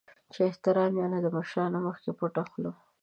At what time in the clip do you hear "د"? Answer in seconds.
1.21-1.27